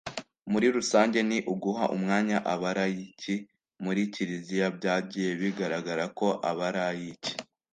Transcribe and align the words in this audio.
muri 0.51 0.67
rusange, 0.75 1.19
ni 1.29 1.37
uguha 1.53 1.85
umwanya 1.95 2.37
abalayiki 2.53 3.35
muri 3.83 4.01
kiliziya.byagiye 4.13 5.29
bigaragara 5.41 6.03
ko 6.17 6.27
abalayiki 6.49 7.33